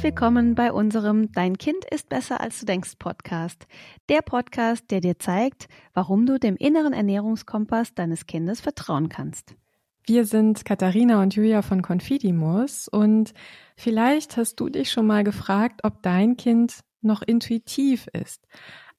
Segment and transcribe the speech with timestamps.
[0.00, 3.66] Herzlich willkommen bei unserem Dein Kind ist besser als du denkst Podcast.
[4.08, 9.54] Der Podcast, der dir zeigt, warum du dem inneren Ernährungskompass deines Kindes vertrauen kannst.
[10.06, 13.34] Wir sind Katharina und Julia von Confidimus und
[13.76, 18.48] vielleicht hast du dich schon mal gefragt, ob dein Kind noch intuitiv ist.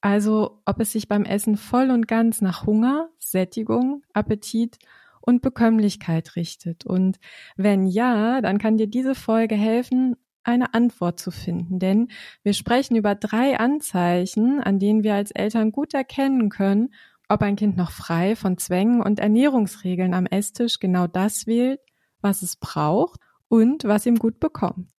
[0.01, 4.77] Also ob es sich beim Essen voll und ganz nach Hunger, Sättigung, Appetit
[5.19, 6.85] und Bekömmlichkeit richtet.
[6.85, 7.17] Und
[7.57, 11.79] wenn ja, dann kann dir diese Folge helfen, eine Antwort zu finden.
[11.79, 12.09] Denn
[12.43, 16.89] wir sprechen über drei Anzeichen, an denen wir als Eltern gut erkennen können,
[17.29, 21.79] ob ein Kind noch frei von Zwängen und Ernährungsregeln am Esstisch genau das wählt,
[22.19, 24.89] was es braucht und was ihm gut bekommt.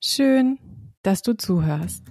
[0.00, 0.58] Schön,
[1.02, 2.04] dass du zuhörst.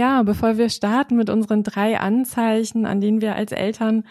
[0.00, 4.04] Ja, bevor wir starten mit unseren drei Anzeichen, an denen wir als Eltern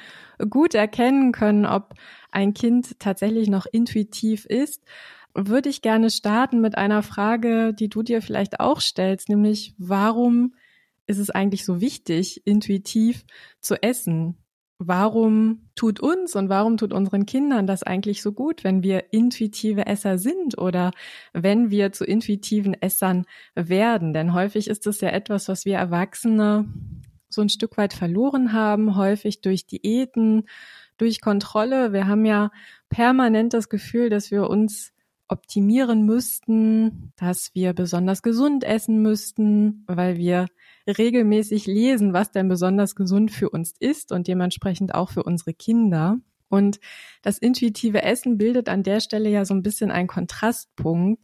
[0.48, 1.96] gut erkennen können, ob
[2.30, 4.84] ein Kind tatsächlich noch intuitiv ist,
[5.34, 10.54] würde ich gerne starten mit einer Frage, die du dir vielleicht auch stellst, nämlich warum
[11.08, 13.26] ist es eigentlich so wichtig, intuitiv
[13.60, 14.38] zu essen?
[14.80, 19.86] Warum tut uns und warum tut unseren Kindern das eigentlich so gut, wenn wir intuitive
[19.86, 20.92] Esser sind oder
[21.34, 24.14] wenn wir zu intuitiven Essern werden?
[24.14, 26.74] Denn häufig ist es ja etwas, was wir Erwachsene
[27.28, 30.48] so ein Stück weit verloren haben, häufig durch Diäten,
[30.98, 31.94] durch Kontrolle.
[31.94, 32.50] Wir haben ja
[32.88, 34.94] permanent das Gefühl, dass wir uns
[35.30, 40.48] optimieren müssten, dass wir besonders gesund essen müssten, weil wir
[40.88, 46.18] regelmäßig lesen, was denn besonders gesund für uns ist und dementsprechend auch für unsere Kinder.
[46.50, 46.80] Und
[47.22, 51.22] das intuitive Essen bildet an der Stelle ja so ein bisschen einen Kontrastpunkt,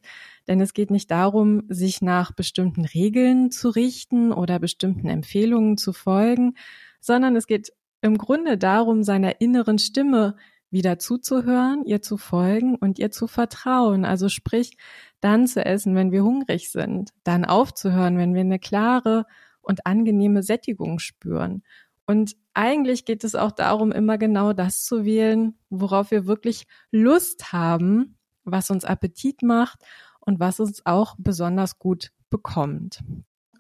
[0.48, 5.94] denn es geht nicht darum, sich nach bestimmten Regeln zu richten oder bestimmten Empfehlungen zu
[5.94, 6.54] folgen,
[7.02, 10.36] sondern es geht im Grunde darum, seiner inneren Stimme
[10.72, 14.06] wieder zuzuhören, ihr zu folgen und ihr zu vertrauen.
[14.06, 14.78] Also sprich,
[15.22, 19.26] dann zu essen, wenn wir hungrig sind, dann aufzuhören, wenn wir eine klare
[19.62, 21.64] und angenehme Sättigung spüren.
[22.06, 27.52] Und eigentlich geht es auch darum, immer genau das zu wählen, worauf wir wirklich Lust
[27.52, 29.80] haben, was uns Appetit macht
[30.20, 33.00] und was uns auch besonders gut bekommt.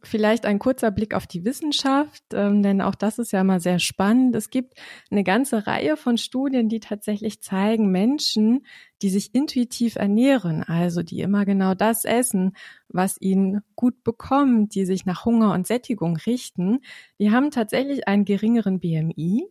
[0.05, 3.79] Vielleicht ein kurzer Blick auf die Wissenschaft, ähm, denn auch das ist ja immer sehr
[3.79, 4.35] spannend.
[4.35, 4.75] Es gibt
[5.09, 8.65] eine ganze Reihe von Studien, die tatsächlich zeigen, Menschen,
[9.01, 12.55] die sich intuitiv ernähren, also die immer genau das essen,
[12.87, 16.81] was ihnen gut bekommt, die sich nach Hunger und Sättigung richten,
[17.19, 19.47] die haben tatsächlich einen geringeren BMI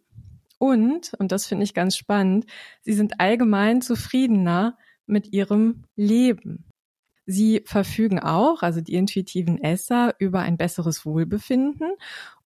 [0.59, 2.47] und, und das finde ich ganz spannend,
[2.83, 6.65] sie sind allgemein zufriedener mit ihrem Leben.
[7.27, 11.93] Sie verfügen auch, also die intuitiven Esser, über ein besseres Wohlbefinden.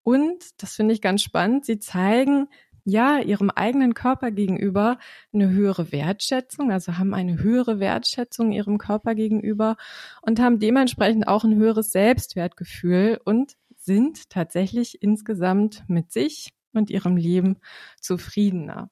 [0.03, 2.49] Und, das finde ich ganz spannend, sie zeigen
[2.85, 4.99] ja ihrem eigenen Körper gegenüber
[5.33, 9.77] eine höhere Wertschätzung, also haben eine höhere Wertschätzung ihrem Körper gegenüber
[10.23, 17.17] und haben dementsprechend auch ein höheres Selbstwertgefühl und sind tatsächlich insgesamt mit sich und ihrem
[17.17, 17.59] Leben
[18.01, 18.91] zufriedener.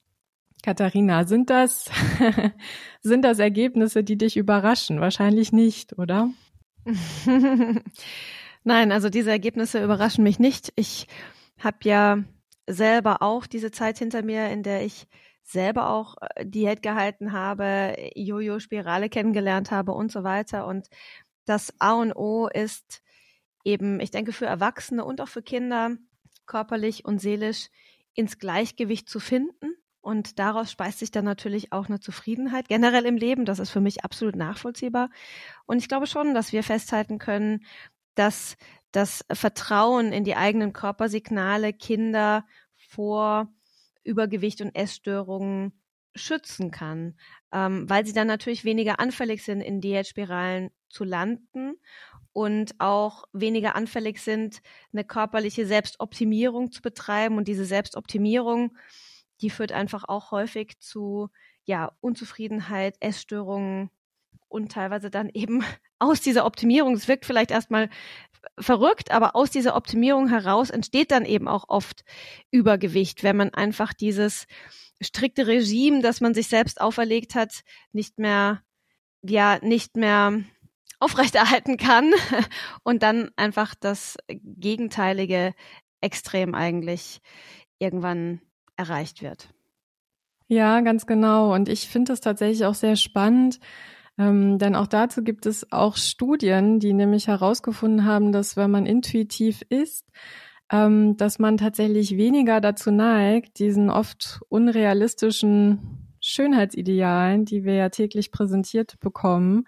[0.62, 1.90] Katharina, sind das,
[3.02, 5.00] sind das Ergebnisse, die dich überraschen?
[5.00, 6.30] Wahrscheinlich nicht, oder?
[8.64, 10.72] Nein, also diese Ergebnisse überraschen mich nicht.
[10.76, 11.06] Ich
[11.58, 12.24] habe ja
[12.66, 15.06] selber auch diese Zeit hinter mir, in der ich
[15.42, 20.66] selber auch äh, Diät gehalten habe, Jojo-Spirale kennengelernt habe und so weiter.
[20.66, 20.88] Und
[21.44, 23.02] das A und O ist
[23.64, 25.96] eben, ich denke, für Erwachsene und auch für Kinder
[26.46, 27.68] körperlich und seelisch
[28.14, 29.74] ins Gleichgewicht zu finden
[30.06, 33.44] und daraus speist sich dann natürlich auch eine Zufriedenheit generell im Leben.
[33.44, 35.10] Das ist für mich absolut nachvollziehbar.
[35.66, 37.64] Und ich glaube schon, dass wir festhalten können,
[38.14, 38.56] dass
[38.92, 42.46] das Vertrauen in die eigenen Körpersignale Kinder
[42.76, 43.48] vor
[44.04, 45.72] Übergewicht und Essstörungen
[46.14, 47.18] schützen kann,
[47.52, 51.74] ähm, weil sie dann natürlich weniger anfällig sind, in Diätspiralen zu landen
[52.32, 54.62] und auch weniger anfällig sind,
[54.92, 57.38] eine körperliche Selbstoptimierung zu betreiben.
[57.38, 58.76] Und diese Selbstoptimierung
[59.40, 61.28] die führt einfach auch häufig zu
[61.64, 63.90] ja, Unzufriedenheit, Essstörungen
[64.48, 65.64] und teilweise dann eben
[65.98, 67.90] aus dieser Optimierung, es wirkt vielleicht erstmal
[68.58, 72.04] verrückt, aber aus dieser Optimierung heraus entsteht dann eben auch oft
[72.50, 74.46] Übergewicht, wenn man einfach dieses
[75.00, 78.62] strikte Regime, das man sich selbst auferlegt hat, nicht mehr,
[79.22, 80.40] ja, nicht mehr
[80.98, 82.12] aufrechterhalten kann
[82.82, 85.54] und dann einfach das gegenteilige
[86.00, 87.20] Extrem eigentlich
[87.78, 88.40] irgendwann
[88.76, 89.48] erreicht wird.
[90.48, 91.52] Ja, ganz genau.
[91.52, 93.58] Und ich finde das tatsächlich auch sehr spannend,
[94.18, 98.86] ähm, denn auch dazu gibt es auch Studien, die nämlich herausgefunden haben, dass wenn man
[98.86, 100.06] intuitiv isst,
[100.70, 108.32] ähm, dass man tatsächlich weniger dazu neigt, diesen oft unrealistischen Schönheitsidealen, die wir ja täglich
[108.32, 109.66] präsentiert bekommen,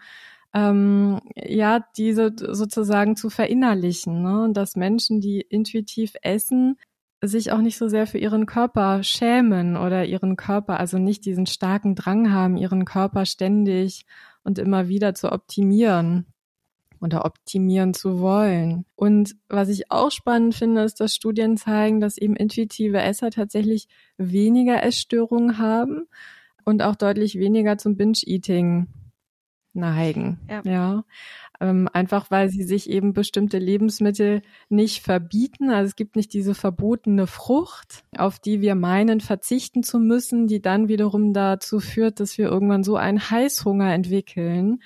[0.55, 4.23] ähm, ja, diese sozusagen zu verinnerlichen.
[4.23, 4.43] Ne?
[4.45, 6.79] Und dass Menschen, die intuitiv essen,
[7.23, 11.47] sich auch nicht so sehr für ihren Körper schämen oder ihren Körper, also nicht diesen
[11.47, 14.07] starken Drang haben, ihren Körper ständig
[14.45, 16.27] und immer wieder zu optimieren
[17.01, 18.85] oder optimieren zu wollen.
[18.95, 23.89] Und was ich auch spannend finde, ist, dass Studien zeigen, dass eben intuitive Esser tatsächlich
[24.17, 26.07] weniger Essstörungen haben
[26.65, 28.89] und auch deutlich weniger zum Binge-Eating
[29.75, 30.39] neigen.
[30.49, 30.63] Ja.
[30.65, 31.05] ja.
[31.61, 35.71] Ähm, einfach weil sie sich eben bestimmte Lebensmittel nicht verbieten.
[35.71, 40.63] Also es gibt nicht diese verbotene Frucht, auf die wir meinen, verzichten zu müssen, die
[40.63, 44.81] dann wiederum dazu führt, dass wir irgendwann so einen Heißhunger entwickeln,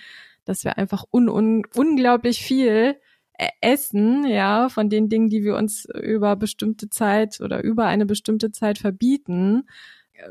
[0.46, 2.96] dass wir einfach un un unglaublich viel
[3.38, 8.06] e-, essen, ja, von den Dingen, die wir uns über bestimmte Zeit oder über eine
[8.06, 9.64] bestimmte Zeit verbieten,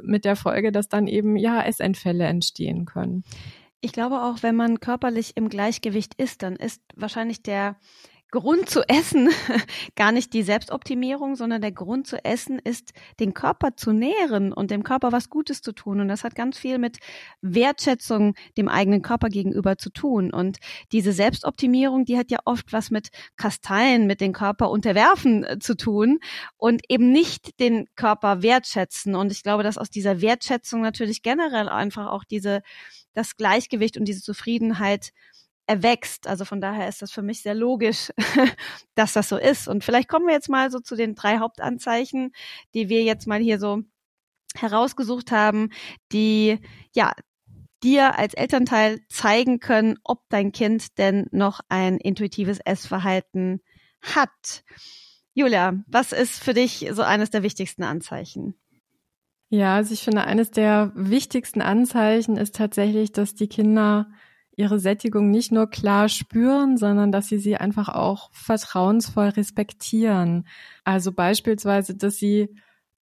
[0.01, 3.23] mit der Folge, dass dann eben ja Essenfälle entstehen können.
[3.83, 7.78] Ich glaube auch, wenn man körperlich im Gleichgewicht ist, dann ist wahrscheinlich der
[8.31, 9.30] Grund zu essen
[9.95, 14.72] gar nicht die Selbstoptimierung, sondern der Grund zu essen ist, den Körper zu nähren und
[14.72, 16.00] dem Körper was Gutes zu tun.
[16.00, 17.00] Und das hat ganz viel mit
[17.42, 20.31] Wertschätzung dem eigenen Körper gegenüber zu tun.
[20.31, 20.60] Und
[20.94, 25.75] diese Selbstoptimierung, die hat ja oft was mit Kasteien, mit dem Körper unterwerfen äh, zu
[25.75, 26.19] tun
[26.56, 29.13] und eben nicht den Körper wertschätzen.
[29.13, 32.62] Und ich glaube, dass aus dieser Wertschätzung natürlich generell einfach auch diese,
[33.13, 35.12] das Gleichgewicht und diese Zufriedenheit
[35.68, 36.28] erwächst.
[36.28, 38.12] Also von daher ist das für mich sehr logisch,
[38.96, 39.68] dass das so ist.
[39.68, 42.31] Und vielleicht kommen wir jetzt mal so zu den drei Hauptanzeichen,
[42.74, 43.81] die wir jetzt mal hier so
[44.56, 45.69] herausgesucht haben,
[46.12, 46.60] die
[46.94, 47.13] ja
[47.84, 53.62] dir als Elternteil zeigen können, ob dein Kind denn noch ein intuitives Essverhalten
[54.02, 54.63] hat.
[55.34, 58.61] Julia, was ist für dich so eines der wichtigsten Anzeichen?
[59.53, 64.09] Ja, also ich finde, eines der wichtigsten Anzeichen ist tatsächlich, dass die Kinder
[64.56, 70.48] ihre Sättigung nicht nur klar spüren, sondern dass sie sie einfach auch vertrauensvoll respektieren.
[70.86, 72.56] Also beispielsweise, dass sie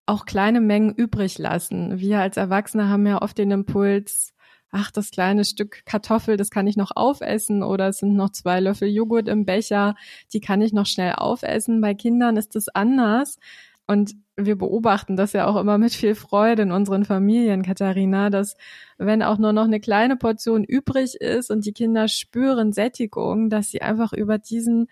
[0.07, 1.99] auch kleine Mengen übrig lassen.
[1.99, 4.33] Wir als Erwachsene haben ja oft den Impuls,
[4.71, 8.61] ach, das kleine Stück Kartoffel, das kann ich noch aufessen oder es sind noch zwei
[8.61, 9.97] Löffel Joghurt im Becher,
[10.33, 11.83] die kann ich noch schnell aufessen.
[11.83, 13.39] Bei Kindern ist das anders.
[13.87, 18.57] Und wir beobachten das ja auch immer mit viel Freude in unseren Familien, Katharina, dass
[18.97, 23.71] wenn auch nur noch eine kleine Portion übrig ist und die Kinder spüren Sättigung, dass
[23.71, 24.89] sie einfach über diesen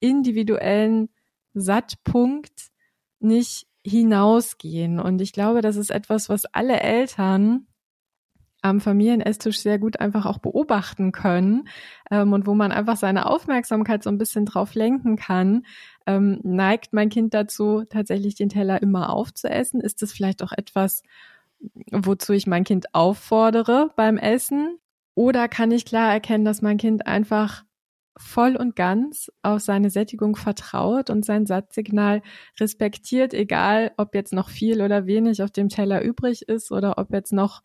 [0.00, 1.08] individuellen
[1.54, 2.70] Sattpunkt
[3.20, 5.00] nicht hinausgehen.
[5.00, 7.66] Und ich glaube, das ist etwas, was alle Eltern
[8.62, 11.68] am Familienesstisch sehr gut einfach auch beobachten können
[12.10, 15.64] ähm, und wo man einfach seine Aufmerksamkeit so ein bisschen drauf lenken kann.
[16.06, 19.80] Ähm, neigt mein Kind dazu, tatsächlich den Teller immer aufzuessen?
[19.80, 21.02] Ist das vielleicht auch etwas,
[21.90, 24.78] wozu ich mein Kind auffordere beim Essen?
[25.14, 27.64] Oder kann ich klar erkennen, dass mein Kind einfach
[28.16, 32.22] voll und ganz auf seine Sättigung vertraut und sein Satzsignal
[32.58, 37.12] respektiert, egal ob jetzt noch viel oder wenig auf dem Teller übrig ist oder ob
[37.12, 37.62] jetzt noch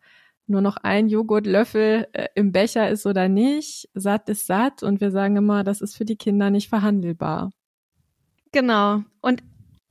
[0.48, 3.88] nur noch ein Joghurtlöffel äh, im Becher ist oder nicht.
[3.94, 7.50] Satt ist satt und wir sagen immer, das ist für die Kinder nicht verhandelbar.
[8.52, 9.02] Genau.
[9.20, 9.42] Und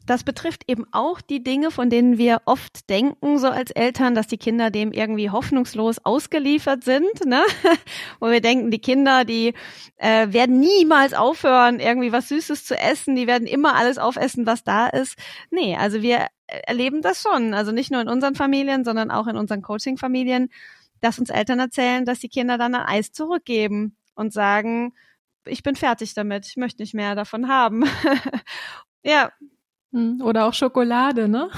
[0.05, 4.27] das betrifft eben auch die Dinge, von denen wir oft denken, so als Eltern, dass
[4.27, 7.43] die Kinder dem irgendwie hoffnungslos ausgeliefert sind, ne?
[8.19, 9.53] Wo wir denken, die Kinder, die
[9.97, 14.63] äh, werden niemals aufhören, irgendwie was Süßes zu essen, die werden immer alles aufessen, was
[14.63, 15.17] da ist.
[15.49, 17.53] Nee, also wir erleben das schon.
[17.53, 20.49] Also nicht nur in unseren Familien, sondern auch in unseren Coaching-Familien,
[21.01, 24.93] dass uns Eltern erzählen, dass die Kinder dann ein Eis zurückgeben und sagen,
[25.45, 27.85] ich bin fertig damit, ich möchte nicht mehr davon haben.
[29.03, 29.31] ja.
[30.21, 31.49] Oder auch Schokolade, ne?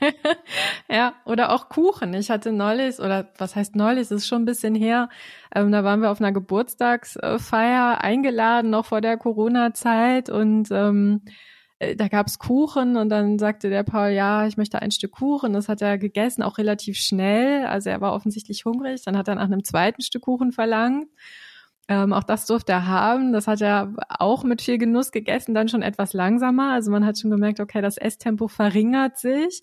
[0.90, 2.14] ja, oder auch Kuchen.
[2.14, 5.08] Ich hatte neulich, oder was heißt neulich, das ist schon ein bisschen her,
[5.54, 11.22] ähm, da waren wir auf einer Geburtstagsfeier eingeladen, noch vor der Corona-Zeit und ähm,
[11.82, 15.52] äh, da gab's Kuchen und dann sagte der Paul, ja, ich möchte ein Stück Kuchen.
[15.52, 17.66] Das hat er gegessen, auch relativ schnell.
[17.66, 19.02] Also er war offensichtlich hungrig.
[19.04, 21.08] Dann hat er nach einem zweiten Stück Kuchen verlangt.
[21.88, 23.32] Ähm, auch das durfte er haben.
[23.32, 26.72] Das hat er auch mit viel Genuss gegessen, dann schon etwas langsamer.
[26.72, 29.62] Also man hat schon gemerkt, okay, das Esstempo verringert sich.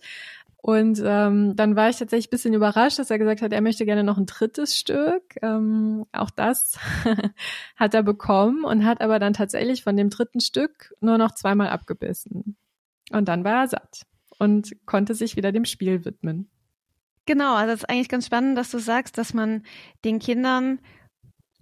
[0.61, 3.85] Und ähm, dann war ich tatsächlich ein bisschen überrascht, dass er gesagt hat, er möchte
[3.85, 5.23] gerne noch ein drittes Stück.
[5.41, 6.77] Ähm, auch das
[7.77, 11.69] hat er bekommen und hat aber dann tatsächlich von dem dritten Stück nur noch zweimal
[11.69, 12.57] abgebissen.
[13.11, 14.01] Und dann war er satt
[14.37, 16.49] und konnte sich wieder dem Spiel widmen.
[17.25, 19.63] Genau, also es ist eigentlich ganz spannend, dass du sagst, dass man
[20.03, 20.79] den Kindern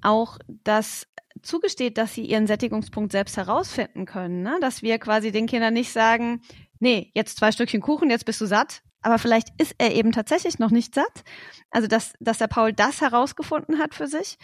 [0.02, 1.08] auch das
[1.42, 4.58] zugesteht, dass sie ihren Sättigungspunkt selbst herausfinden können, ne?
[4.62, 6.42] dass wir quasi den Kindern nicht sagen,
[6.80, 10.60] nee, jetzt zwei Stückchen Kuchen, jetzt bist du satt, aber vielleicht ist er eben tatsächlich
[10.60, 11.24] noch nicht satt.
[11.70, 14.38] Also dass, dass der Paul das herausgefunden hat für sich.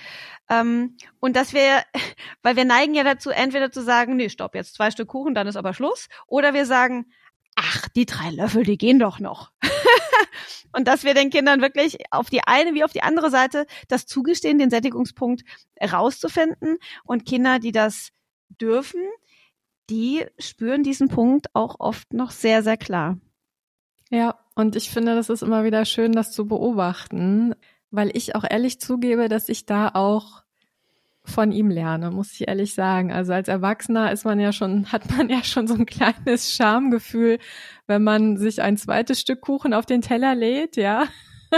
[0.50, 1.84] Ähm, und dass wir,
[2.44, 5.48] weil wir neigen ja dazu, entweder zu sagen, nee, stopp, jetzt zwei Stück Kuchen, dann
[5.48, 6.08] ist aber Schluss.
[6.28, 7.08] Oder wir sagen,
[7.56, 9.52] ach, die drei Löffel, die gehen doch noch.
[10.74, 14.06] und dass wir den Kindern wirklich auf die eine wie auf die andere Seite das
[14.06, 15.44] zugestehen, den Sättigungspunkt
[15.82, 16.78] rauszufinden.
[17.04, 18.10] Und Kinder, die das
[18.50, 19.02] dürfen,
[19.90, 23.18] die spüren diesen Punkt auch oft noch sehr, sehr klar.
[24.10, 27.56] Ja, und ich finde, das ist immer wieder schön, das zu beobachten,
[27.90, 30.43] weil ich auch ehrlich zugebe, dass ich da auch
[31.26, 33.12] von ihm lerne, muss ich ehrlich sagen.
[33.12, 37.40] Also als Erwachsener ist man ja schon, hat man ja schon so ein kleines Schamgefühl,
[37.88, 41.06] wenn man sich ein zweites Stück Kuchen auf den Teller lädt, ja.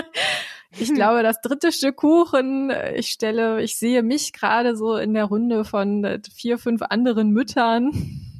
[0.78, 0.96] Ich hm.
[0.96, 5.64] glaube, das dritte Stück Kuchen, ich stelle, ich sehe mich gerade so in der Runde
[5.64, 7.92] von vier, fünf anderen Müttern,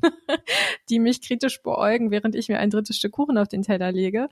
[0.90, 4.28] die mich kritisch beäugen, während ich mir ein drittes Stück Kuchen auf den Teller lege.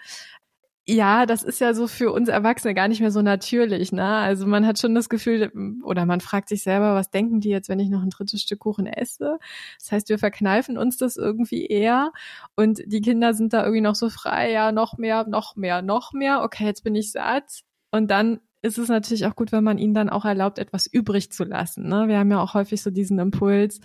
[0.85, 4.03] Ja, das ist ja so für uns Erwachsene gar nicht mehr so natürlich, ne?
[4.05, 5.49] Also man hat schon das Gefühl,
[5.81, 8.59] oder man fragt sich selber, was denken die jetzt, wenn ich noch ein drittes Stück
[8.59, 9.37] Kuchen esse?
[9.79, 12.11] Das heißt, wir verkneifen uns das irgendwie eher
[12.57, 16.11] und die Kinder sind da irgendwie noch so frei, ja, noch mehr, noch mehr, noch
[16.11, 16.41] mehr.
[16.43, 17.61] Okay, jetzt bin ich satt.
[17.91, 21.31] Und dann ist es natürlich auch gut, wenn man ihnen dann auch erlaubt, etwas übrig
[21.31, 21.87] zu lassen.
[21.87, 22.09] Ne?
[22.09, 23.79] Wir haben ja auch häufig so diesen Impuls,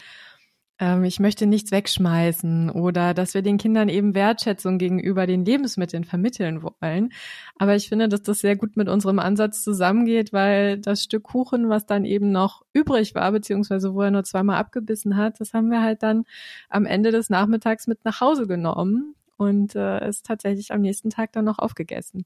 [0.79, 6.05] ähm, ich möchte nichts wegschmeißen oder dass wir den Kindern eben Wertschätzung gegenüber den Lebensmitteln
[6.05, 7.13] vermitteln wollen.
[7.57, 11.69] Aber ich finde, dass das sehr gut mit unserem Ansatz zusammengeht, weil das Stück Kuchen,
[11.69, 15.71] was dann eben noch übrig war, beziehungsweise wo er nur zweimal abgebissen hat, das haben
[15.71, 16.25] wir halt dann
[16.69, 21.45] am Ende des Nachmittags mit nach Hause genommen und äh, tatsächlich am nächsten Tag dann
[21.45, 22.25] noch aufgegessen.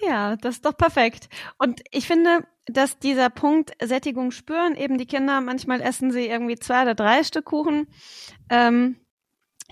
[0.00, 1.28] Ja, das ist doch perfekt.
[1.58, 6.56] Und ich finde, dass dieser Punkt Sättigung spüren, eben die Kinder, manchmal essen sie irgendwie
[6.56, 7.86] zwei oder drei Stück Kuchen.
[8.48, 8.96] Ähm,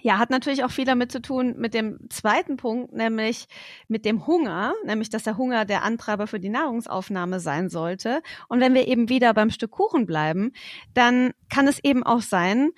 [0.03, 3.47] ja, hat natürlich auch viel damit zu tun mit dem zweiten Punkt, nämlich
[3.87, 8.21] mit dem Hunger, nämlich dass der Hunger der Antreiber für die Nahrungsaufnahme sein sollte.
[8.49, 10.53] Und wenn wir eben wieder beim Stück Kuchen bleiben,
[10.93, 12.71] dann kann es eben auch sein,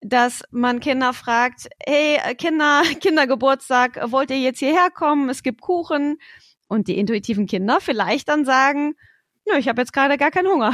[0.00, 5.28] dass man Kinder fragt, hey Kinder, Kindergeburtstag, wollt ihr jetzt hierher kommen?
[5.28, 6.18] Es gibt Kuchen.
[6.68, 8.94] Und die intuitiven Kinder vielleicht dann sagen,
[9.46, 10.72] nö, ich habe jetzt gerade gar keinen Hunger,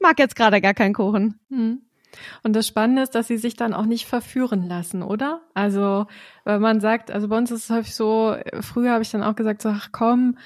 [0.00, 1.40] mag jetzt gerade gar keinen Kuchen.
[1.50, 1.82] Hm.
[2.42, 5.42] Und das Spannende ist, dass sie sich dann auch nicht verführen lassen, oder?
[5.54, 6.06] Also,
[6.44, 9.34] weil man sagt, also bei uns ist es häufig so, früher habe ich dann auch
[9.34, 10.38] gesagt, so, ach komm,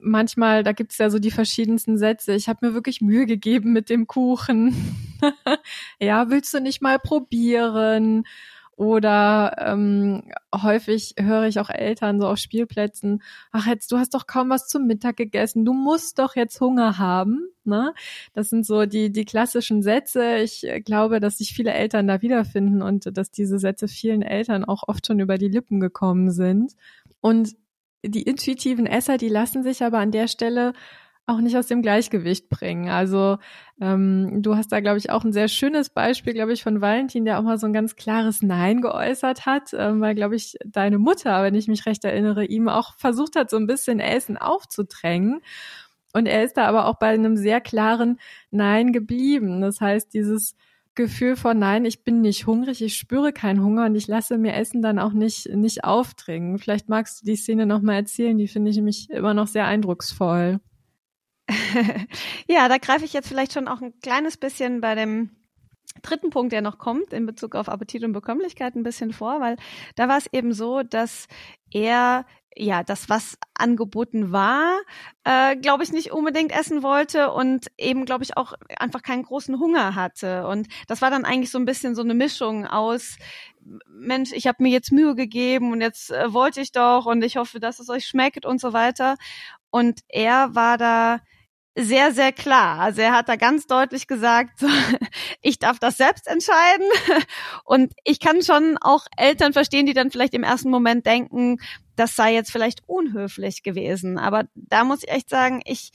[0.00, 2.34] manchmal, da gibt's ja so die verschiedensten Sätze.
[2.34, 4.74] Ich habe mir wirklich Mühe gegeben mit dem Kuchen.
[6.00, 8.24] ja, willst du nicht mal probieren?
[8.78, 10.22] Oder ähm,
[10.54, 14.68] häufig höre ich auch Eltern so auf Spielplätzen, ach jetzt, du hast doch kaum was
[14.68, 17.48] zum Mittag gegessen, du musst doch jetzt Hunger haben.
[17.64, 17.92] Ne?
[18.34, 20.36] Das sind so die, die klassischen Sätze.
[20.36, 24.84] Ich glaube, dass sich viele Eltern da wiederfinden und dass diese Sätze vielen Eltern auch
[24.86, 26.76] oft schon über die Lippen gekommen sind.
[27.20, 27.56] Und
[28.04, 30.72] die intuitiven Esser, die lassen sich aber an der Stelle
[31.28, 32.88] auch nicht aus dem Gleichgewicht bringen.
[32.88, 33.38] Also
[33.80, 37.24] ähm, du hast da, glaube ich, auch ein sehr schönes Beispiel, glaube ich, von Valentin,
[37.24, 40.98] der auch mal so ein ganz klares Nein geäußert hat, ähm, weil, glaube ich, deine
[40.98, 45.40] Mutter, wenn ich mich recht erinnere, ihm auch versucht hat, so ein bisschen Essen aufzudrängen.
[46.14, 48.18] Und er ist da aber auch bei einem sehr klaren
[48.50, 49.60] Nein geblieben.
[49.60, 50.56] Das heißt, dieses
[50.94, 54.54] Gefühl von Nein, ich bin nicht hungrig, ich spüre keinen Hunger und ich lasse mir
[54.54, 56.58] Essen dann auch nicht, nicht aufdringen.
[56.58, 60.58] Vielleicht magst du die Szene nochmal erzählen, die finde ich nämlich immer noch sehr eindrucksvoll.
[62.46, 65.30] ja, da greife ich jetzt vielleicht schon auch ein kleines bisschen bei dem
[66.02, 69.56] dritten Punkt, der noch kommt, in Bezug auf Appetit und Bekömmlichkeit ein bisschen vor, weil
[69.96, 71.26] da war es eben so, dass
[71.72, 72.24] er
[72.60, 74.80] ja, das, was angeboten war,
[75.22, 79.60] äh, glaube ich, nicht unbedingt essen wollte und eben, glaube ich, auch einfach keinen großen
[79.60, 80.46] Hunger hatte.
[80.46, 83.16] Und das war dann eigentlich so ein bisschen so eine Mischung aus,
[83.86, 87.36] Mensch, ich habe mir jetzt Mühe gegeben und jetzt äh, wollte ich doch und ich
[87.36, 89.16] hoffe, dass es euch schmeckt und so weiter.
[89.70, 91.20] Und er war da
[91.80, 92.80] sehr, sehr klar.
[92.80, 94.64] Also er hat da ganz deutlich gesagt,
[95.42, 96.88] ich darf das selbst entscheiden.
[97.64, 101.58] Und ich kann schon auch Eltern verstehen, die dann vielleicht im ersten Moment denken,
[101.94, 104.18] das sei jetzt vielleicht unhöflich gewesen.
[104.18, 105.92] Aber da muss ich echt sagen, ich,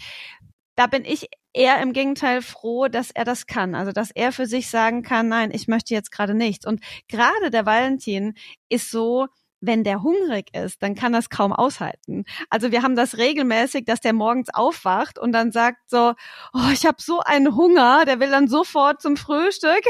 [0.76, 3.76] da bin ich eher im Gegenteil froh, dass er das kann.
[3.76, 6.66] Also, dass er für sich sagen kann, nein, ich möchte jetzt gerade nichts.
[6.66, 8.36] Und gerade der Valentin
[8.70, 9.28] ist so,
[9.66, 12.26] wenn der hungrig ist, dann kann das kaum aushalten.
[12.50, 16.14] Also wir haben das regelmäßig, dass der morgens aufwacht und dann sagt so,
[16.54, 19.84] oh, ich habe so einen Hunger, der will dann sofort zum Frühstück,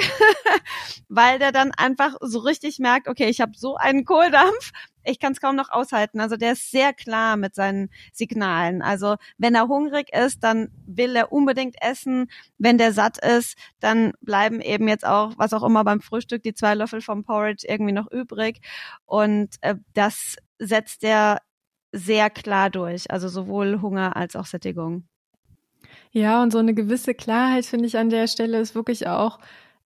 [1.10, 4.72] weil der dann einfach so richtig merkt, okay, ich habe so einen Kohldampf,
[5.04, 6.20] ich kann es kaum noch aushalten.
[6.20, 8.82] Also der ist sehr klar mit seinen Signalen.
[8.82, 12.30] Also wenn er hungrig ist, dann will er unbedingt essen.
[12.58, 16.54] Wenn der satt ist, dann bleiben eben jetzt auch, was auch immer beim Frühstück, die
[16.54, 18.60] zwei Löffel vom Porridge irgendwie noch übrig.
[19.06, 21.40] Und äh, das setzt er
[21.92, 23.12] sehr klar durch.
[23.12, 25.08] Also sowohl Hunger als auch Sättigung.
[26.12, 29.40] Ja, und so eine gewisse Klarheit finde ich an der Stelle ist wirklich auch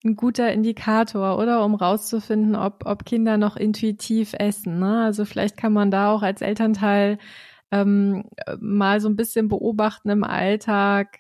[0.04, 1.64] ein guter Indikator, oder?
[1.66, 4.80] Um rauszufinden, ob, ob Kinder noch intuitiv essen.
[4.80, 5.04] Ne?
[5.04, 7.18] Also vielleicht kann man da auch als Elternteil
[7.72, 8.26] ähm,
[8.60, 11.20] mal so ein bisschen beobachten im Alltag,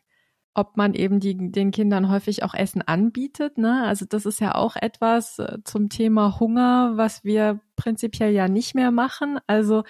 [0.53, 3.57] ob man eben die, den Kindern häufig auch Essen anbietet.
[3.57, 3.83] Ne?
[3.85, 8.73] Also das ist ja auch etwas äh, zum Thema Hunger, was wir prinzipiell ja nicht
[8.75, 9.39] mehr machen.
[9.47, 9.83] Also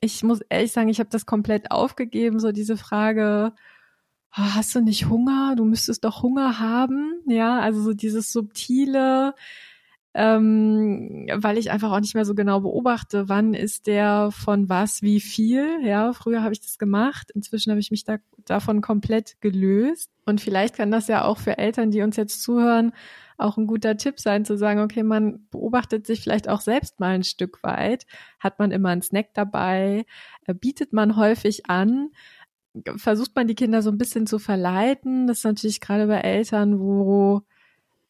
[0.00, 3.52] ich muss ehrlich sagen, ich habe das komplett aufgegeben, so diese Frage,
[4.38, 5.54] oh, hast du nicht Hunger?
[5.56, 7.20] Du müsstest doch Hunger haben.
[7.26, 9.34] Ja, also so dieses subtile,
[10.14, 15.02] ähm, weil ich einfach auch nicht mehr so genau beobachte, wann ist der von was
[15.02, 15.78] wie viel.
[15.82, 20.10] Ja, früher habe ich das gemacht, inzwischen habe ich mich da, davon komplett gelöst.
[20.24, 22.92] Und vielleicht kann das ja auch für Eltern, die uns jetzt zuhören,
[23.38, 27.14] auch ein guter Tipp sein, zu sagen, okay, man beobachtet sich vielleicht auch selbst mal
[27.14, 28.06] ein Stück weit.
[28.40, 30.06] Hat man immer einen Snack dabei?
[30.46, 32.08] Äh, bietet man häufig an?
[32.96, 35.26] Versucht man die Kinder so ein bisschen zu verleiten.
[35.26, 37.42] Das ist natürlich gerade bei Eltern, wo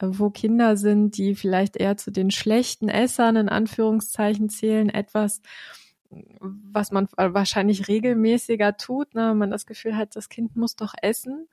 [0.00, 5.40] wo Kinder sind, die vielleicht eher zu den schlechten Essern in Anführungszeichen zählen, etwas,
[6.10, 10.94] was man wahrscheinlich regelmäßiger tut, ne, wenn man das Gefühl hat, das Kind muss doch
[11.00, 11.48] essen.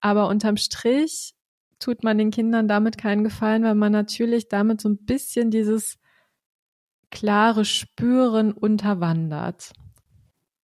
[0.00, 1.34] Aber unterm Strich
[1.78, 5.98] tut man den Kindern damit keinen Gefallen, weil man natürlich damit so ein bisschen dieses
[7.10, 9.72] klare Spüren unterwandert.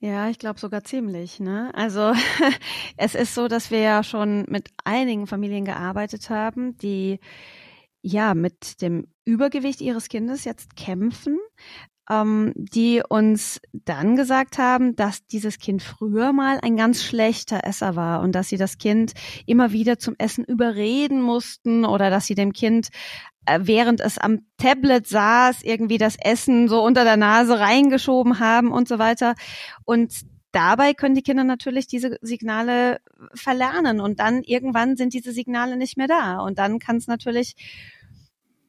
[0.04, 1.40] Ja, ich glaube sogar ziemlich.
[1.40, 1.70] Ne?
[1.76, 2.14] Also
[2.98, 7.20] es ist so, dass wir ja schon mit einigen Familien gearbeitet haben, die
[8.02, 11.38] ja mit dem Übergewicht ihres Kindes jetzt kämpfen,
[12.10, 17.96] ähm, die uns dann gesagt haben, dass dieses Kind früher mal ein ganz schlechter Esser
[17.96, 19.14] war und dass sie das Kind
[19.46, 22.90] immer wieder zum Essen überreden mussten oder dass sie dem Kind
[23.48, 28.88] während es am Tablet saß, irgendwie das Essen so unter der Nase reingeschoben haben und
[28.88, 29.36] so weiter.
[29.84, 30.14] Und
[30.52, 33.00] dabei können die Kinder natürlich diese Signale
[33.34, 36.40] verlernen und dann irgendwann sind diese Signale nicht mehr da.
[36.40, 37.56] Und dann kann es natürlich,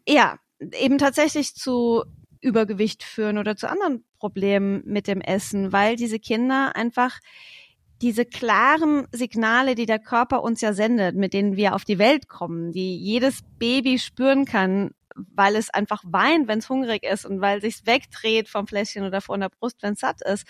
[0.09, 2.05] ja, eben tatsächlich zu
[2.41, 7.21] Übergewicht führen oder zu anderen Problemen mit dem Essen, weil diese Kinder einfach
[8.03, 12.29] diese klaren Signale, die der Körper uns ja sendet, mit denen wir auf die Welt
[12.29, 17.41] kommen, die jedes Baby spüren kann, weil es einfach weint, wenn es hungrig ist und
[17.41, 20.47] weil sich's wegdreht vom Fläschchen oder von der Brust, wenn es satt ist,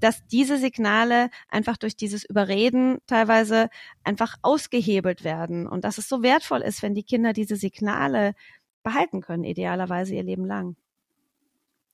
[0.00, 3.70] dass diese Signale einfach durch dieses Überreden teilweise
[4.02, 8.34] einfach ausgehebelt werden und dass es so wertvoll ist, wenn die Kinder diese Signale
[8.82, 10.76] behalten können, idealerweise ihr Leben lang.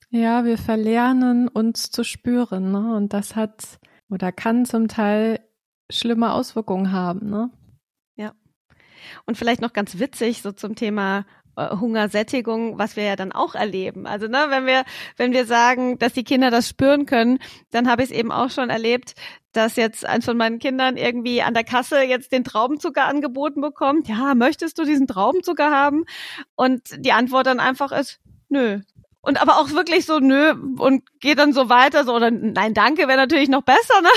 [0.09, 2.97] Ja, wir verlernen uns zu spüren, ne?
[2.97, 3.79] Und das hat
[4.11, 5.41] oder kann zum Teil
[5.91, 7.51] schlimme Auswirkungen haben, ne?
[8.17, 8.33] Ja.
[9.27, 11.25] Und vielleicht noch ganz witzig, so zum Thema
[11.57, 14.07] äh, Hungersättigung, was wir ja dann auch erleben.
[14.07, 14.85] Also ne, wenn wir
[15.17, 17.39] wenn wir sagen, dass die Kinder das spüren können,
[17.71, 19.15] dann habe ich es eben auch schon erlebt,
[19.53, 24.09] dass jetzt eins von meinen Kindern irgendwie an der Kasse jetzt den Traubenzucker angeboten bekommt.
[24.09, 26.05] Ja, möchtest du diesen Traubenzucker haben?
[26.55, 28.81] Und die Antwort dann einfach ist, nö,
[29.23, 33.07] und aber auch wirklich so nö und geht dann so weiter so oder nein danke
[33.09, 34.09] wäre natürlich noch besser ne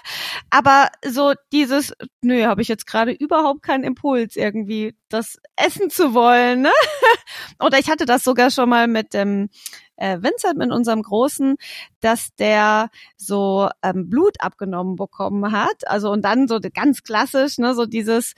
[0.50, 6.14] aber so dieses nö habe ich jetzt gerade überhaupt keinen Impuls irgendwie das essen zu
[6.14, 6.72] wollen ne
[7.60, 9.48] oder ich hatte das sogar schon mal mit dem
[10.02, 11.56] äh, Vincent mit unserem Großen,
[12.00, 15.86] dass der so ähm, Blut abgenommen bekommen hat.
[15.86, 18.34] Also und dann so ganz klassisch, ne, so dieses,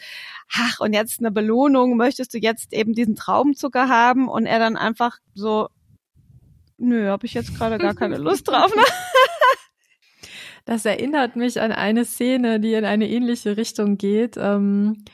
[0.53, 4.29] ach, und jetzt eine Belohnung, möchtest du jetzt eben diesen Traubenzucker haben?
[4.29, 5.69] Und er dann einfach so,
[6.85, 8.75] nö, habe ich jetzt gerade gar keine Lust drauf.
[8.75, 8.83] Ne?
[10.67, 14.37] Das erinnert mich an eine Szene, die in eine ähnliche Richtung geht.
[14.39, 15.05] Ähm,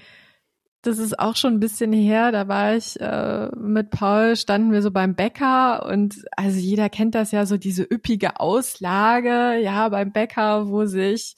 [0.83, 2.33] das ist auch schon ein bisschen her.
[2.33, 7.15] Da war ich äh, mit Paul, standen wir so beim Bäcker und also jeder kennt
[7.15, 11.37] das ja so diese üppige Auslage, ja, beim Bäcker, wo sich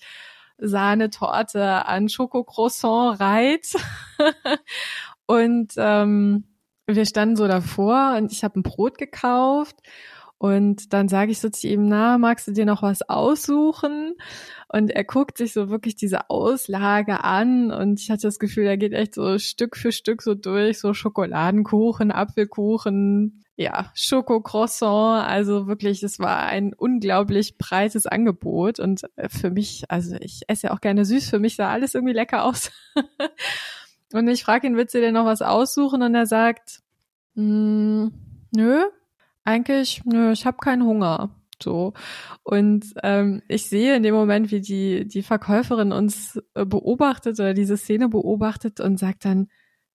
[0.59, 3.73] Sahnetorte an Schokocroissant reiht.
[5.27, 6.45] und ähm,
[6.87, 9.77] wir standen so davor und ich habe ein Brot gekauft
[10.43, 14.17] und dann sage ich so zu ihm, na, magst du dir noch was aussuchen?
[14.67, 18.77] Und er guckt sich so wirklich diese Auslage an und ich hatte das Gefühl, er
[18.77, 26.01] geht echt so Stück für Stück so durch, so Schokoladenkuchen, Apfelkuchen, ja, Schokocroissant, also wirklich,
[26.01, 31.05] das war ein unglaublich breites Angebot und für mich, also ich esse ja auch gerne
[31.05, 32.73] süß, für mich sah alles irgendwie lecker aus.
[34.13, 36.03] und ich frage ihn, willst du dir noch was aussuchen?
[36.03, 36.81] Und er sagt,
[37.37, 38.09] mm,
[38.57, 38.83] nö,
[39.45, 41.31] eigentlich, nö, ich habe keinen Hunger.
[41.63, 41.93] So.
[42.43, 47.55] Und ähm, ich sehe in dem Moment, wie die, die Verkäuferin uns äh, beobachtet oder
[47.55, 49.49] diese Szene beobachtet und sagt dann,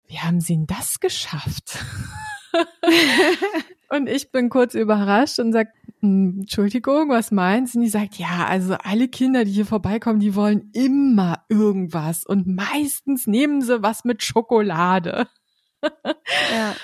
[0.07, 1.83] wie haben Sie denn das geschafft?
[3.89, 5.67] und ich bin kurz überrascht und sag,
[5.99, 7.79] hm, Entschuldigung, was meinst du?
[7.79, 12.47] Und die sagt, ja, also alle Kinder, die hier vorbeikommen, die wollen immer irgendwas und
[12.47, 15.27] meistens nehmen sie was mit Schokolade.
[15.83, 16.75] ja.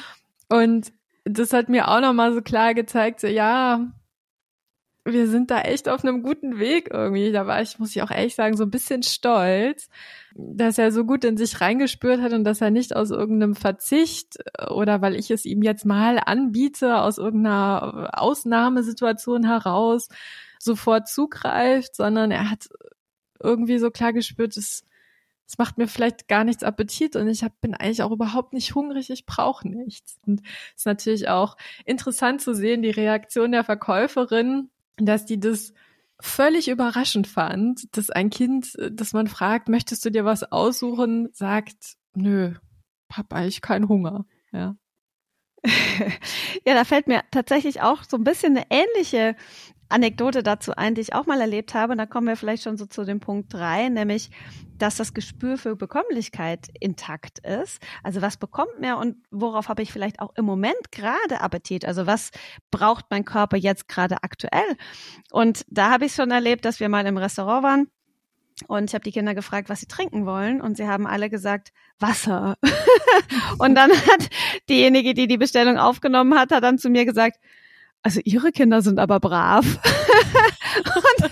[0.49, 0.91] Und
[1.25, 3.87] das hat mir auch nochmal so klar gezeigt, so ja,
[5.05, 7.31] wir sind da echt auf einem guten Weg irgendwie.
[7.31, 9.89] Da war ich, muss ich auch ehrlich sagen, so ein bisschen stolz,
[10.33, 14.37] dass er so gut in sich reingespürt hat und dass er nicht aus irgendeinem Verzicht
[14.69, 20.07] oder weil ich es ihm jetzt mal anbiete, aus irgendeiner Ausnahmesituation heraus
[20.59, 22.69] sofort zugreift, sondern er hat
[23.41, 24.85] irgendwie so klar gespürt, es,
[25.53, 28.73] es macht mir vielleicht gar nichts Appetit und ich hab, bin eigentlich auch überhaupt nicht
[28.73, 30.17] hungrig, ich brauche nichts.
[30.25, 35.75] Und es ist natürlich auch interessant zu sehen, die Reaktion der Verkäuferin, dass die das
[36.19, 41.97] völlig überraschend fand, dass ein Kind, das man fragt, möchtest du dir was aussuchen, sagt,
[42.15, 42.55] nö,
[43.11, 44.25] hab eigentlich keinen Hunger.
[44.51, 44.75] Ja.
[46.65, 49.35] ja, da fällt mir tatsächlich auch so ein bisschen eine ähnliche
[49.89, 51.91] Anekdote dazu ein, die ich auch mal erlebt habe.
[51.91, 54.31] Und da kommen wir vielleicht schon so zu dem Punkt drei, nämlich,
[54.77, 57.81] dass das Gespür für Bekömmlichkeit intakt ist.
[58.01, 61.85] Also was bekommt mir und worauf habe ich vielleicht auch im Moment gerade Appetit?
[61.85, 62.31] Also was
[62.71, 64.77] braucht mein Körper jetzt gerade aktuell?
[65.31, 67.87] Und da habe ich schon erlebt, dass wir mal im Restaurant waren.
[68.67, 70.61] Und ich habe die Kinder gefragt, was sie trinken wollen.
[70.61, 72.57] Und sie haben alle gesagt, Wasser.
[73.57, 74.29] und dann hat
[74.69, 77.39] diejenige, die die Bestellung aufgenommen hat, hat dann zu mir gesagt,
[78.03, 79.65] also ihre Kinder sind aber brav.
[80.85, 81.31] und,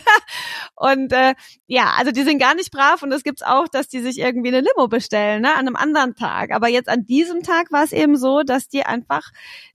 [0.75, 1.35] und äh,
[1.67, 4.49] ja, also die sind gar nicht brav und es gibt's auch, dass die sich irgendwie
[4.49, 6.51] eine Limo bestellen, ne, an einem anderen Tag.
[6.51, 9.31] Aber jetzt an diesem Tag war es eben so, dass die einfach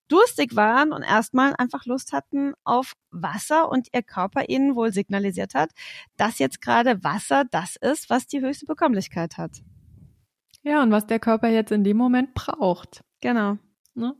[0.08, 5.54] durstig waren und erstmal einfach Lust hatten auf Wasser und ihr Körper ihnen wohl signalisiert
[5.54, 5.70] hat,
[6.16, 9.62] dass jetzt gerade Wasser das ist, was die höchste Bekömmlichkeit hat.
[10.62, 13.04] Ja, und was der Körper jetzt in dem Moment braucht.
[13.20, 13.58] Genau.
[13.94, 14.14] Ne?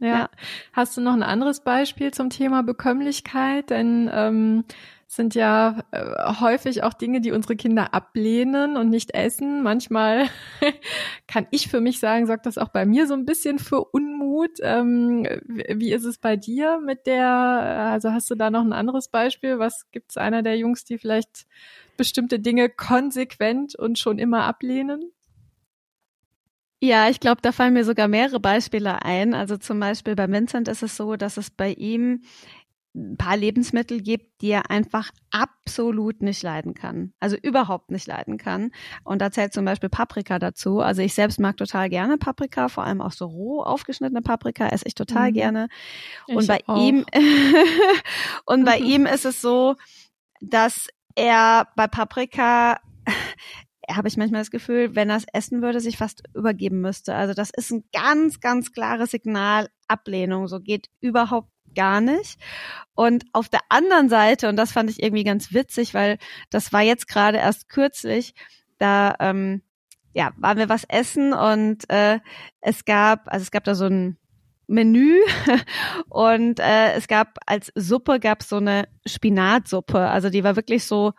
[0.00, 0.08] Ja.
[0.08, 0.30] ja.
[0.72, 3.70] Hast du noch ein anderes Beispiel zum Thema Bekömmlichkeit?
[3.70, 4.64] Denn ähm,
[5.10, 9.60] sind ja äh, häufig auch Dinge, die unsere Kinder ablehnen und nicht essen.
[9.62, 10.28] Manchmal
[11.26, 14.58] kann ich für mich sagen, sorgt das auch bei mir so ein bisschen für Unmut.
[14.62, 19.08] Ähm, wie ist es bei dir mit der, also hast du da noch ein anderes
[19.08, 19.58] Beispiel?
[19.58, 21.46] Was gibt's einer der Jungs, die vielleicht
[21.96, 25.10] bestimmte Dinge konsequent und schon immer ablehnen?
[26.82, 29.34] Ja, ich glaube, da fallen mir sogar mehrere Beispiele ein.
[29.34, 32.22] Also zum Beispiel bei Vincent ist es so, dass es bei ihm
[32.94, 37.12] ein paar Lebensmittel gibt, die er einfach absolut nicht leiden kann.
[37.20, 38.72] Also überhaupt nicht leiden kann.
[39.04, 40.80] Und da zählt zum Beispiel Paprika dazu.
[40.80, 44.86] Also ich selbst mag total gerne Paprika, vor allem auch so roh aufgeschnittene Paprika esse
[44.86, 45.34] ich total mhm.
[45.34, 45.68] gerne.
[46.26, 46.80] Und ich bei auch.
[46.80, 47.04] ihm
[48.46, 49.76] und bei ihm ist es so,
[50.40, 52.80] dass er bei Paprika
[53.94, 57.14] habe ich manchmal das Gefühl, wenn er es essen würde, sich fast übergeben müsste.
[57.14, 60.48] Also das ist ein ganz, ganz klares Signal Ablehnung.
[60.48, 62.38] So geht überhaupt gar nicht.
[62.94, 66.18] Und auf der anderen Seite, und das fand ich irgendwie ganz witzig, weil
[66.50, 68.34] das war jetzt gerade erst kürzlich,
[68.78, 69.62] da ähm,
[70.12, 72.18] ja, waren wir was essen und äh,
[72.60, 74.18] es gab, also es gab da so ein
[74.66, 75.18] Menü
[76.08, 81.12] und äh, es gab als Suppe gab so eine Spinatsuppe, also die war wirklich so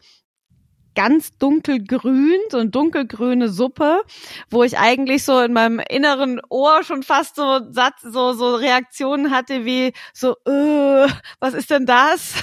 [0.95, 4.01] ganz dunkelgrün, so eine dunkelgrüne Suppe,
[4.49, 9.31] wo ich eigentlich so in meinem inneren Ohr schon fast so Satz, so, so Reaktionen
[9.31, 11.07] hatte wie so, äh,
[11.39, 12.35] was ist denn das?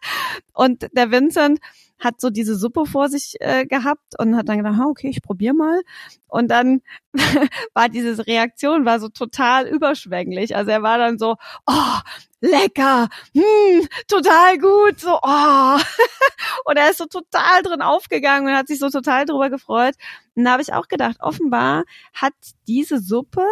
[0.52, 1.60] und der Vincent
[1.98, 5.54] hat so diese Suppe vor sich äh, gehabt und hat dann gedacht, okay, ich probiere
[5.54, 5.82] mal.
[6.28, 6.82] Und dann
[7.74, 10.54] war diese Reaktion war so total überschwänglich.
[10.54, 11.98] Also er war dann so, oh,
[12.40, 15.78] lecker, hm, total gut, so, oh.
[16.64, 19.94] und er ist so total drin aufgegangen und hat sich so total drüber gefreut.
[20.34, 21.84] Und da habe ich auch gedacht, offenbar
[22.14, 22.34] hat
[22.68, 23.44] diese Suppe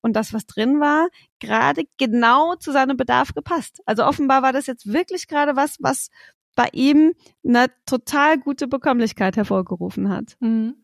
[0.00, 3.80] und das, was drin war, gerade genau zu seinem Bedarf gepasst.
[3.86, 6.10] Also offenbar war das jetzt wirklich gerade was, was
[6.54, 7.14] bei ihm
[7.46, 10.36] eine total gute Bekömmlichkeit hervorgerufen hat.
[10.40, 10.74] Mhm.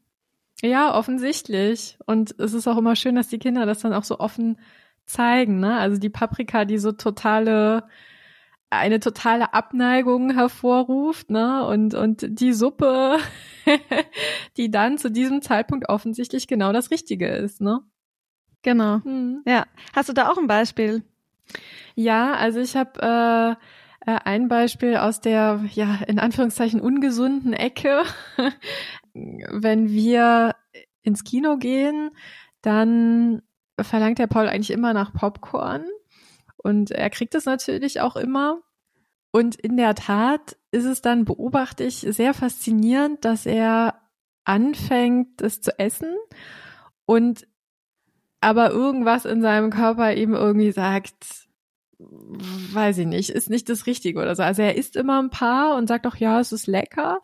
[0.63, 1.99] Ja, offensichtlich.
[2.07, 4.59] Und es ist auch immer schön, dass die Kinder das dann auch so offen
[5.07, 5.79] zeigen, ne?
[5.79, 7.85] Also die Paprika, die so totale
[8.71, 11.65] eine totale Abneigung hervorruft, ne?
[11.65, 13.19] Und und die Suppe,
[14.57, 17.81] die dann zu diesem Zeitpunkt offensichtlich genau das Richtige ist, ne?
[18.63, 18.99] Genau.
[18.99, 19.43] Mhm.
[19.47, 19.65] Ja.
[19.95, 21.03] Hast du da auch ein Beispiel?
[21.95, 23.65] Ja, also ich habe äh,
[24.01, 28.03] äh, ein Beispiel aus der ja in Anführungszeichen ungesunden Ecke.
[29.13, 30.55] Wenn wir
[31.03, 32.11] ins Kino gehen,
[32.63, 33.43] dann
[33.81, 35.85] verlangt der Paul eigentlich immer nach Popcorn.
[36.57, 38.61] Und er kriegt es natürlich auch immer.
[39.31, 44.01] Und in der Tat ist es dann, beobachte ich, sehr faszinierend, dass er
[44.45, 46.17] anfängt, es zu essen
[47.05, 47.47] und
[48.41, 51.48] aber irgendwas in seinem Körper eben irgendwie sagt,
[51.99, 54.43] weiß ich nicht, ist nicht das Richtige oder so.
[54.43, 57.21] Also er isst immer ein paar und sagt auch, ja, es ist lecker,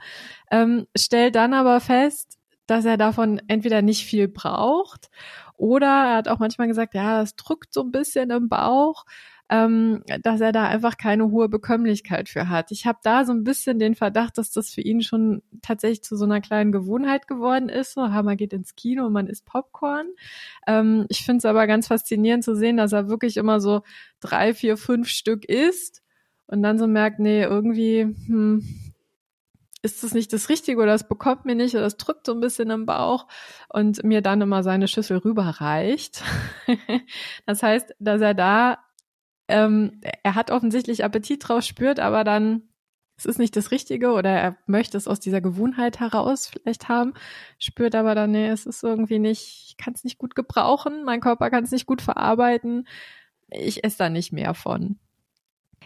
[0.51, 5.11] ähm, stellt dann aber fest, dass er davon entweder nicht viel braucht
[5.57, 9.05] oder er hat auch manchmal gesagt, ja, es drückt so ein bisschen im Bauch
[9.51, 12.71] ähm, dass er da einfach keine hohe Bekömmlichkeit für hat.
[12.71, 16.17] Ich habe da so ein bisschen den Verdacht, dass das für ihn schon tatsächlich zu
[16.17, 17.93] so einer kleinen Gewohnheit geworden ist.
[17.93, 20.07] So, ha, man geht ins Kino man isst Popcorn.
[20.67, 23.83] Ähm, ich finde es aber ganz faszinierend zu sehen, dass er wirklich immer so
[24.21, 26.03] drei, vier, fünf Stück isst
[26.47, 28.65] und dann so merkt, nee, irgendwie, hm,
[29.83, 32.41] ist das nicht das Richtige oder es bekommt mir nicht oder es drückt so ein
[32.41, 33.27] bisschen im Bauch
[33.69, 36.23] und mir dann immer seine Schüssel rüberreicht.
[37.47, 38.79] das heißt, dass er da
[39.49, 42.63] ähm, er hat offensichtlich Appetit drauf, spürt aber dann,
[43.17, 47.15] es ist nicht das Richtige oder er möchte es aus dieser Gewohnheit heraus vielleicht haben,
[47.59, 51.21] spürt aber dann, nee, es ist irgendwie nicht, ich kann es nicht gut gebrauchen, mein
[51.21, 52.89] Körper kann es nicht gut verarbeiten,
[53.51, 54.99] ich esse da nicht mehr von.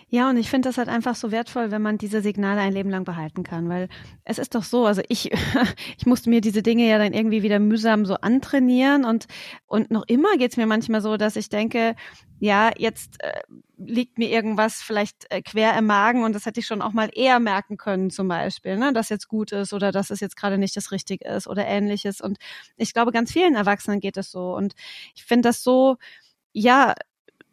[0.08, 2.90] Ja, und ich finde das halt einfach so wertvoll, wenn man diese Signale ein Leben
[2.90, 3.88] lang behalten kann, weil
[4.24, 5.30] es ist doch so, also ich,
[5.98, 9.26] ich musste mir diese Dinge ja dann irgendwie wieder mühsam so antrainieren und,
[9.66, 11.94] und noch immer geht's mir manchmal so, dass ich denke,
[12.40, 13.42] ja, jetzt äh,
[13.76, 17.10] liegt mir irgendwas vielleicht äh, quer im Magen und das hätte ich schon auch mal
[17.12, 20.58] eher merken können, zum Beispiel, ne, dass jetzt gut ist oder dass es jetzt gerade
[20.58, 22.20] nicht das Richtige ist oder ähnliches.
[22.20, 22.38] Und
[22.76, 24.54] ich glaube, ganz vielen Erwachsenen geht es so.
[24.54, 24.74] Und
[25.14, 25.96] ich finde das so,
[26.52, 26.94] ja,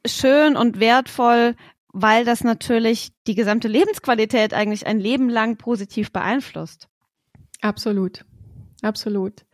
[0.05, 1.55] schön und wertvoll,
[1.97, 6.89] weil das natürlich die gesamte Lebensqualität eigentlich ein Leben lang positiv beeinflusst.
[7.61, 8.25] Absolut,
[8.81, 9.45] absolut.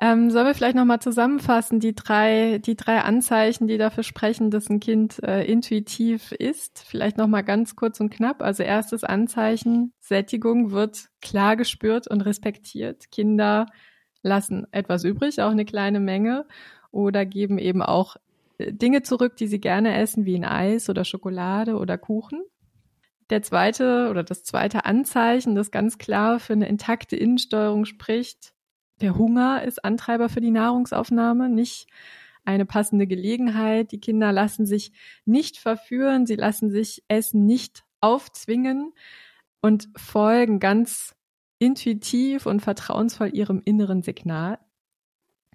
[0.00, 4.70] Ähm, sollen wir vielleicht nochmal zusammenfassen, die drei, die drei Anzeichen, die dafür sprechen, dass
[4.70, 6.84] ein Kind äh, intuitiv ist?
[6.86, 8.40] Vielleicht nochmal ganz kurz und knapp.
[8.40, 13.10] Also erstes Anzeichen, Sättigung wird klar gespürt und respektiert.
[13.10, 13.66] Kinder
[14.22, 16.46] lassen etwas übrig, auch eine kleine Menge,
[16.92, 18.16] oder geben eben auch
[18.58, 22.42] Dinge zurück, die sie gerne essen, wie ein Eis oder Schokolade oder Kuchen.
[23.30, 28.54] Der zweite oder das zweite Anzeichen, das ganz klar für eine intakte Innensteuerung spricht,
[29.00, 31.88] der Hunger ist Antreiber für die Nahrungsaufnahme, nicht
[32.44, 33.92] eine passende Gelegenheit.
[33.92, 34.92] Die Kinder lassen sich
[35.24, 38.92] nicht verführen, sie lassen sich Essen nicht aufzwingen
[39.60, 41.14] und folgen ganz
[41.58, 44.58] intuitiv und vertrauensvoll ihrem inneren Signal.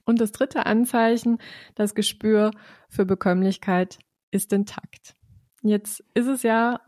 [0.10, 1.38] Und das dritte Anzeichen,
[1.76, 2.50] das Gespür
[2.90, 4.00] für Bekömmlichkeit
[4.32, 5.16] ist intakt.
[5.62, 6.80] Jetzt ist es ja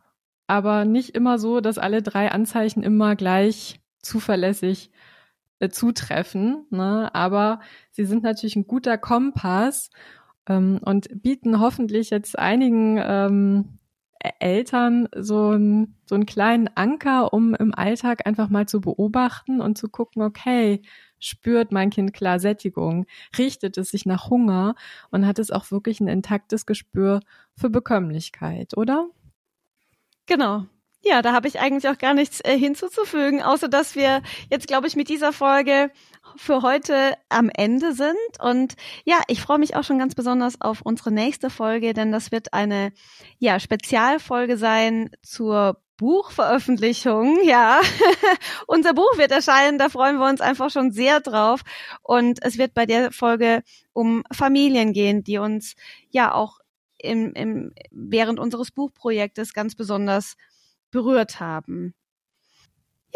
[0.47, 4.89] aber nicht immer so, dass alle drei Anzeichen immer gleich zuverlässig
[5.60, 7.13] äh, zutreffen, ne?
[7.13, 7.60] aber
[7.91, 9.91] sie sind natürlich ein guter Kompass
[10.49, 13.77] ähm, und bieten hoffentlich jetzt einigen ähm,
[14.39, 19.77] Eltern so, ein, so einen kleinen Anker, um im Alltag einfach mal zu beobachten und
[19.77, 20.81] zu gucken, okay,
[21.21, 23.05] spürt mein Kind klar Sättigung,
[23.38, 24.75] richtet es sich nach Hunger
[25.10, 27.21] und hat es auch wirklich ein intaktes Gespür
[27.55, 29.10] für Bekömmlichkeit, oder?
[30.25, 30.65] Genau.
[31.03, 34.86] Ja, da habe ich eigentlich auch gar nichts äh, hinzuzufügen, außer dass wir jetzt, glaube
[34.86, 35.89] ich, mit dieser Folge
[36.36, 38.13] für heute am Ende sind.
[38.39, 42.31] Und ja, ich freue mich auch schon ganz besonders auf unsere nächste Folge, denn das
[42.31, 42.93] wird eine
[43.39, 47.79] ja, Spezialfolge sein zur Buchveröffentlichung, ja.
[48.67, 51.61] Unser Buch wird erscheinen, da freuen wir uns einfach schon sehr drauf.
[52.01, 53.61] Und es wird bei der Folge
[53.93, 55.75] um Familien gehen, die uns
[56.09, 56.57] ja auch
[56.97, 60.37] im, im, während unseres Buchprojektes ganz besonders
[60.89, 61.93] berührt haben.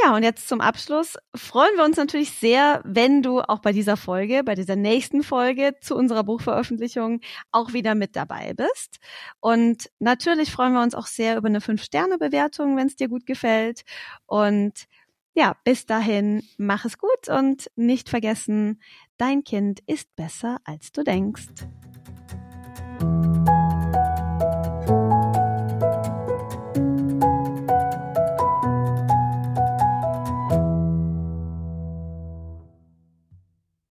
[0.03, 3.95] Ja, und jetzt zum Abschluss freuen wir uns natürlich sehr, wenn du auch bei dieser
[3.95, 8.97] Folge, bei dieser nächsten Folge zu unserer Buchveröffentlichung auch wieder mit dabei bist.
[9.39, 13.83] Und natürlich freuen wir uns auch sehr über eine Fünf-Sterne-Bewertung, wenn es dir gut gefällt.
[14.25, 14.85] Und
[15.33, 18.81] ja, bis dahin, mach es gut und nicht vergessen,
[19.17, 21.47] dein Kind ist besser, als du denkst.